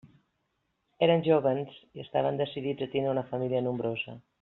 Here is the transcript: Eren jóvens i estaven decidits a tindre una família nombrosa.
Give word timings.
Eren 1.07 1.21
jóvens 1.29 1.77
i 1.77 2.07
estaven 2.07 2.43
decidits 2.43 2.87
a 2.87 2.91
tindre 2.97 3.17
una 3.17 3.29
família 3.35 3.65
nombrosa. 3.71 4.21